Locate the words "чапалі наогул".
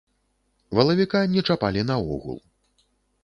1.49-2.39